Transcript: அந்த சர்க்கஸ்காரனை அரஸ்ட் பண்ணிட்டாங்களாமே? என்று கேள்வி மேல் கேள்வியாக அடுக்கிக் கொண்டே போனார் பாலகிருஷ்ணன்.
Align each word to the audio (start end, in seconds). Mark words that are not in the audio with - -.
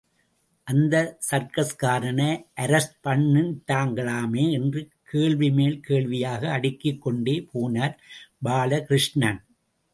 அந்த 0.67 0.95
சர்க்கஸ்காரனை 1.31 2.29
அரஸ்ட் 2.61 2.95
பண்ணிட்டாங்களாமே? 3.03 4.51
என்று 4.51 4.81
கேள்வி 5.03 5.51
மேல் 5.51 5.79
கேள்வியாக 5.79 6.51
அடுக்கிக் 6.51 7.01
கொண்டே 7.01 7.47
போனார் 7.53 7.95
பாலகிருஷ்ணன். 8.45 9.41